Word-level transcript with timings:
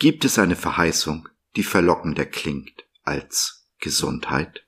Gibt 0.00 0.24
es 0.24 0.38
eine 0.38 0.54
Verheißung, 0.54 1.28
die 1.56 1.64
verlockender 1.64 2.24
klingt 2.24 2.86
als 3.02 3.68
Gesundheit? 3.80 4.64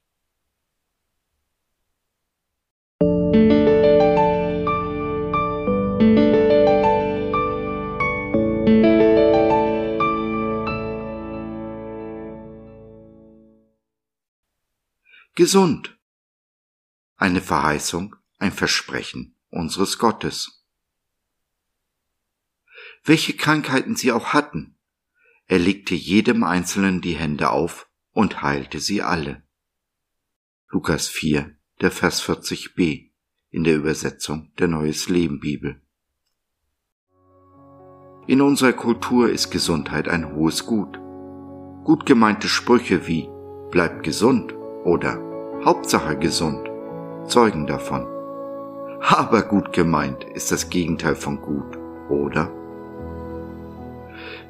Gesund. 15.37 15.97
Eine 17.15 17.41
Verheißung, 17.41 18.17
ein 18.39 18.51
Versprechen 18.51 19.37
unseres 19.51 19.99
Gottes. 19.99 20.67
Welche 23.05 23.37
Krankheiten 23.37 23.95
sie 23.95 24.11
auch 24.11 24.33
hatten, 24.33 24.77
er 25.51 25.59
legte 25.59 25.97
jedem 25.97 26.45
Einzelnen 26.45 27.01
die 27.01 27.15
Hände 27.15 27.51
auf 27.51 27.89
und 28.13 28.41
heilte 28.41 28.79
sie 28.79 29.03
alle. 29.03 29.43
Lukas 30.69 31.09
4, 31.09 31.57
der 31.81 31.91
Vers 31.91 32.23
40b 32.23 33.11
in 33.51 33.65
der 33.65 33.75
Übersetzung 33.75 34.53
der 34.61 34.69
Neues 34.69 35.09
Leben 35.09 35.41
Bibel. 35.41 35.83
In 38.29 38.43
unserer 38.43 38.73
Kultur 38.73 39.29
ist 39.29 39.51
Gesundheit 39.51 40.07
ein 40.07 40.37
hohes 40.37 40.67
Gut. 40.67 41.01
Gut 41.83 42.07
gemeinte 42.07 42.47
Sprüche 42.47 43.09
wie 43.09 43.29
Bleib 43.73 44.05
gesund 44.05 44.55
oder 44.85 45.21
Hauptsache 45.65 46.17
gesund 46.17 46.71
zeugen 47.27 47.67
davon. 47.67 48.07
Aber 49.01 49.43
gut 49.43 49.73
gemeint 49.73 50.23
ist 50.33 50.53
das 50.53 50.71
Gegenteil 50.71 51.17
von 51.17 51.43
gut, 51.43 51.77
oder? 52.09 52.60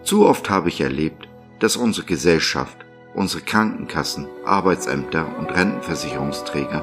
Zu 0.02 0.26
oft 0.26 0.50
habe 0.50 0.68
ich 0.68 0.80
erlebt, 0.80 1.28
dass 1.58 1.76
unsere 1.76 2.06
Gesellschaft, 2.06 2.76
unsere 3.14 3.42
Krankenkassen, 3.42 4.26
Arbeitsämter 4.44 5.26
und 5.38 5.50
Rentenversicherungsträger 5.50 6.82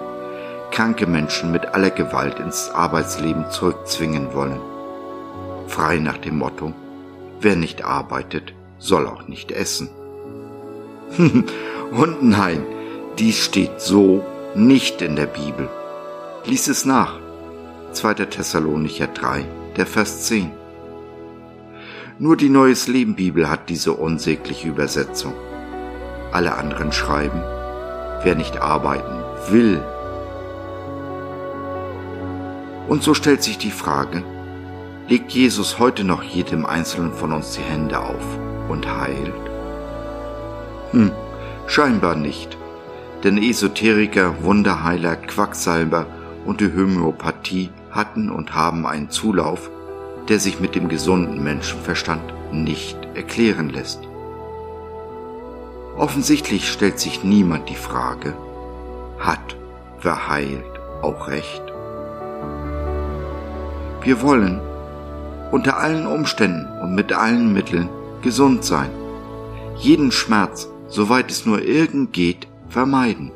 kranke 0.71 1.07
Menschen 1.07 1.51
mit 1.51 1.65
aller 1.65 1.89
Gewalt 1.89 2.39
ins 2.39 2.69
Arbeitsleben 2.69 3.49
zurückzwingen 3.49 4.33
wollen. 4.33 4.59
Frei 5.67 5.97
nach 5.97 6.17
dem 6.17 6.37
Motto, 6.37 6.73
wer 7.41 7.55
nicht 7.55 7.83
arbeitet, 7.83 8.53
soll 8.77 9.07
auch 9.07 9.27
nicht 9.27 9.51
essen. 9.51 9.89
und 11.91 12.21
nein, 12.21 12.63
dies 13.17 13.43
steht 13.43 13.81
so 13.81 14.23
nicht 14.55 15.01
in 15.01 15.15
der 15.15 15.25
Bibel. 15.25 15.69
Lies 16.45 16.67
es 16.67 16.85
nach. 16.85 17.19
2. 17.93 18.13
Thessalonicher 18.25 19.07
3, 19.07 19.45
der 19.77 19.85
Vers 19.85 20.25
10. 20.27 20.51
Nur 22.19 22.35
die 22.35 22.49
Neues 22.49 22.87
Leben 22.87 23.13
Bibel 23.13 23.47
hat 23.47 23.69
diese 23.69 23.93
unsägliche 23.93 24.67
Übersetzung. 24.67 25.33
Alle 26.31 26.55
anderen 26.55 26.91
schreiben, 26.91 27.43
wer 28.23 28.33
nicht 28.33 28.57
arbeiten 28.59 29.23
will. 29.51 29.79
Und 32.87 33.03
so 33.03 33.13
stellt 33.13 33.43
sich 33.43 33.59
die 33.59 33.69
Frage, 33.69 34.23
legt 35.07 35.31
Jesus 35.31 35.77
heute 35.77 36.03
noch 36.03 36.23
jedem 36.23 36.65
Einzelnen 36.65 37.13
von 37.13 37.31
uns 37.33 37.51
die 37.51 37.61
Hände 37.61 37.99
auf 37.99 38.25
und 38.67 38.87
heilt? 38.99 39.33
Hm, 40.93 41.11
scheinbar 41.67 42.15
nicht. 42.15 42.57
Denn 43.23 43.37
Esoteriker, 43.37 44.41
Wunderheiler, 44.41 45.17
Quacksalber 45.17 46.07
und 46.45 46.61
die 46.61 46.73
Homöopathie 46.73 47.69
hatten 47.91 48.31
und 48.31 48.55
haben 48.55 48.87
einen 48.87 49.11
Zulauf, 49.11 49.69
der 50.29 50.39
sich 50.39 50.59
mit 50.59 50.75
dem 50.75 50.89
gesunden 50.89 51.43
Menschenverstand 51.43 52.33
nicht 52.51 52.97
erklären 53.15 53.69
lässt. 53.69 54.01
Offensichtlich 55.97 56.71
stellt 56.71 56.99
sich 56.99 57.23
niemand 57.23 57.69
die 57.69 57.75
Frage, 57.75 58.33
hat 59.19 59.55
wer 60.01 60.29
heilt 60.29 60.63
auch 61.01 61.27
recht? 61.27 61.63
Wir 64.03 64.21
wollen 64.21 64.61
unter 65.51 65.77
allen 65.77 66.05
Umständen 66.05 66.67
und 66.81 66.93
mit 66.93 67.13
allen 67.13 67.51
Mitteln 67.51 67.89
gesund 68.21 68.63
sein, 68.63 68.89
jeden 69.77 70.11
Schmerz, 70.11 70.67
soweit 70.87 71.31
es 71.31 71.45
nur 71.45 71.61
irgend 71.61 72.13
geht, 72.13 72.47
vermeiden. 72.69 73.31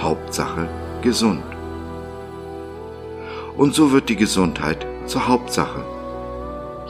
Hauptsache 0.00 0.68
gesund. 1.02 1.42
Und 3.56 3.74
so 3.74 3.92
wird 3.92 4.08
die 4.08 4.16
Gesundheit 4.16 4.86
zur 5.06 5.28
Hauptsache. 5.28 5.93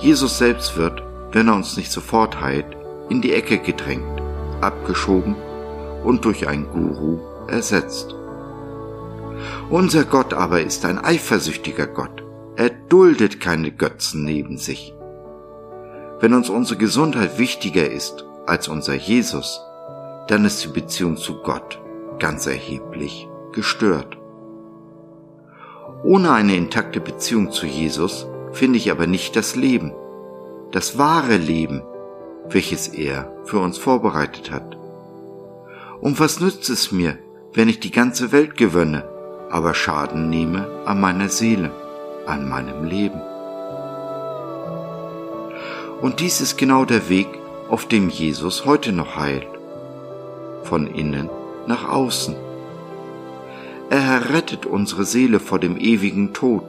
Jesus 0.05 0.37
selbst 0.37 0.77
wird, 0.77 1.03
wenn 1.33 1.49
er 1.49 1.55
uns 1.55 1.79
nicht 1.79 1.91
sofort 1.91 2.43
heilt, 2.43 2.67
in 3.09 3.23
die 3.23 3.33
Ecke 3.33 3.57
gedrängt, 3.57 4.21
abgeschoben 4.61 5.35
und 6.05 6.27
durch 6.27 6.47
einen 6.47 6.69
Guru 6.69 7.21
ersetzt. 7.49 8.15
Unser 9.71 10.05
Gott 10.05 10.35
aber 10.35 10.61
ist 10.61 10.85
ein 10.85 11.03
eifersüchtiger 11.03 11.87
Gott. 11.87 12.23
Er 12.55 12.69
duldet 12.69 13.41
keine 13.41 13.73
Götzen 13.73 14.25
neben 14.25 14.59
sich. 14.59 14.95
Wenn 16.21 16.35
uns 16.35 16.51
unsere 16.51 16.79
Gesundheit 16.79 17.39
wichtiger 17.39 17.91
ist 17.91 18.27
als 18.45 18.69
unser 18.69 18.97
Jesus, 18.97 19.59
dann 20.29 20.45
ist 20.45 20.63
die 20.65 20.69
Beziehung 20.69 21.17
zu 21.17 21.41
Gott 21.41 21.81
ganz 22.19 22.47
erheblich 22.47 23.27
gestört. 23.53 24.19
Ohne 26.03 26.31
eine 26.33 26.57
intakte 26.57 27.01
Beziehung 27.01 27.51
zu 27.51 27.65
Jesus 27.65 28.27
finde 28.55 28.79
ich 28.79 28.91
aber 28.91 29.07
nicht 29.07 29.37
das 29.37 29.57
Leben, 29.57 29.93
das 30.71 30.97
wahre 30.97 31.37
Leben, 31.37 31.83
welches 32.49 32.89
er 32.89 33.33
für 33.45 33.59
uns 33.59 33.79
vorbereitet 33.79 34.51
hat. 34.51 34.77
Und 36.01 36.21
was 36.21 36.41
nützt 36.41 36.69
es 36.71 36.93
mir, 36.93 37.19
wenn 37.53 37.69
ich 37.69 37.81
die 37.81 37.91
ganze 37.91 38.33
Welt 38.33 38.57
gewönne, 38.57 39.05
aber 39.51 39.75
Schaden 39.75 40.29
nehme 40.31 40.69
an 40.85 41.01
meiner 41.01 41.29
Seele, 41.29 41.71
an 42.27 42.49
meinem 42.49 42.85
Leben? 42.85 43.21
Und 46.01 46.21
dies 46.21 46.41
ist 46.41 46.59
genau 46.59 46.85
der 46.85 47.09
Weg, 47.09 47.29
auf 47.71 47.87
dem 47.87 48.09
Jesus 48.09 48.67
heute 48.67 48.93
noch 48.93 49.17
heilt. 49.17 49.49
Von 50.65 50.87
innen 50.87 51.31
nach 51.67 51.89
außen. 51.89 52.37
Er 53.91 54.01
errettet 54.01 54.67
unsere 54.67 55.05
Seele 55.05 55.41
vor 55.41 55.59
dem 55.59 55.77
ewigen 55.77 56.33
Tod, 56.33 56.65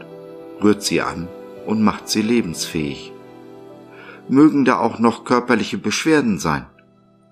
rührt 0.61 0.83
sie 0.83 1.01
an 1.01 1.27
und 1.65 1.81
macht 1.81 2.09
sie 2.09 2.21
lebensfähig. 2.21 3.11
Mögen 4.27 4.65
da 4.65 4.79
auch 4.79 4.99
noch 4.99 5.23
körperliche 5.23 5.77
Beschwerden 5.77 6.39
sein. 6.39 6.65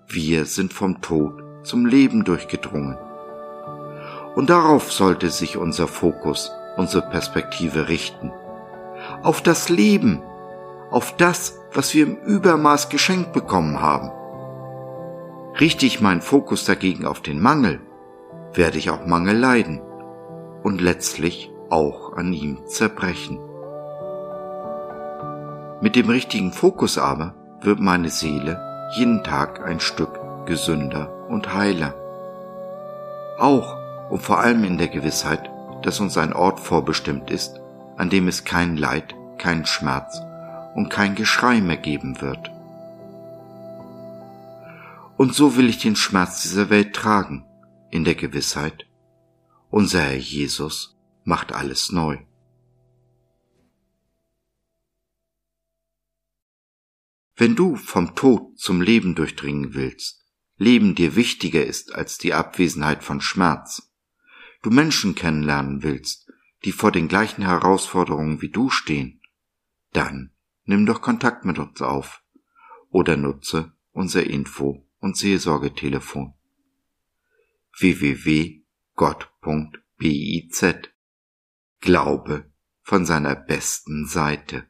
Wir 0.07 0.45
sind 0.45 0.73
vom 0.73 1.01
Tod 1.01 1.43
zum 1.63 1.85
Leben 1.85 2.23
durchgedrungen. 2.23 2.97
Und 4.35 4.49
darauf 4.49 4.91
sollte 4.91 5.29
sich 5.29 5.57
unser 5.57 5.87
Fokus, 5.87 6.51
unsere 6.77 7.09
Perspektive 7.09 7.87
richten. 7.87 8.31
Auf 9.21 9.41
das 9.41 9.69
Leben, 9.69 10.21
auf 10.91 11.15
das, 11.17 11.59
was 11.73 11.93
wir 11.93 12.05
im 12.05 12.17
Übermaß 12.17 12.89
geschenkt 12.89 13.33
bekommen 13.33 13.81
haben. 13.81 14.11
Richte 15.59 15.85
ich 15.85 16.01
meinen 16.01 16.21
Fokus 16.21 16.65
dagegen 16.65 17.05
auf 17.05 17.21
den 17.21 17.41
Mangel, 17.41 17.79
werde 18.53 18.77
ich 18.77 18.89
auch 18.89 19.05
Mangel 19.05 19.37
leiden 19.37 19.81
und 20.63 20.81
letztlich 20.81 21.51
auch 21.69 22.13
an 22.13 22.33
ihm 22.33 22.65
zerbrechen. 22.67 23.39
Mit 25.83 25.97
dem 25.97 26.07
richtigen 26.07 26.53
Fokus 26.53 26.97
aber 26.97 27.35
wird 27.59 27.81
meine 27.81 28.09
Seele 28.09 28.89
jeden 28.95 29.21
Tag 29.21 29.65
ein 29.65 29.81
Stück 29.81 30.17
gesünder 30.45 31.27
und 31.27 31.53
heiler. 31.53 31.93
Auch 33.37 33.75
und 34.09 34.21
vor 34.21 34.39
allem 34.39 34.63
in 34.63 34.77
der 34.77 34.87
Gewissheit, 34.87 35.49
dass 35.81 35.99
uns 35.99 36.17
ein 36.17 36.31
Ort 36.31 36.61
vorbestimmt 36.61 37.29
ist, 37.29 37.59
an 37.97 38.09
dem 38.09 38.29
es 38.29 38.45
kein 38.45 38.77
Leid, 38.77 39.13
kein 39.37 39.65
Schmerz 39.65 40.21
und 40.73 40.89
kein 40.89 41.15
Geschrei 41.15 41.59
mehr 41.59 41.75
geben 41.75 42.21
wird. 42.21 42.49
Und 45.17 45.35
so 45.35 45.57
will 45.57 45.67
ich 45.67 45.79
den 45.79 45.97
Schmerz 45.97 46.43
dieser 46.43 46.69
Welt 46.69 46.95
tragen, 46.95 47.43
in 47.89 48.05
der 48.05 48.15
Gewissheit, 48.15 48.85
unser 49.69 49.99
Herr 49.99 50.15
Jesus 50.15 50.95
macht 51.25 51.51
alles 51.51 51.91
neu. 51.91 52.19
Wenn 57.35 57.55
du 57.55 57.75
vom 57.75 58.15
Tod 58.15 58.57
zum 58.59 58.81
Leben 58.81 59.15
durchdringen 59.15 59.73
willst, 59.73 60.23
Leben 60.57 60.95
dir 60.95 61.15
wichtiger 61.15 61.65
ist 61.65 61.93
als 61.95 62.17
die 62.17 62.33
Abwesenheit 62.33 63.03
von 63.03 63.21
Schmerz, 63.21 63.91
du 64.61 64.69
Menschen 64.69 65.15
kennenlernen 65.15 65.83
willst, 65.83 66.31
die 66.63 66.71
vor 66.71 66.91
den 66.91 67.07
gleichen 67.07 67.41
Herausforderungen 67.43 68.41
wie 68.41 68.49
du 68.49 68.69
stehen, 68.69 69.19
dann 69.91 70.31
nimm 70.65 70.85
doch 70.85 71.01
Kontakt 71.01 71.43
mit 71.43 71.59
uns 71.59 71.81
auf 71.81 72.23
oder 72.89 73.17
nutze 73.17 73.73
unser 73.91 74.23
Info- 74.23 74.87
und 74.99 75.17
Seelsorgetelefon. 75.17 76.33
www.gott.biz 77.79 78.63
Glaube 81.81 82.49
von 82.81 83.05
seiner 83.05 83.35
besten 83.35 84.05
Seite. 84.05 84.69